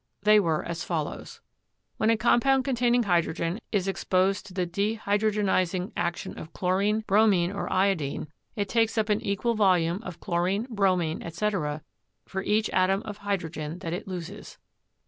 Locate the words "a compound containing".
2.09-3.03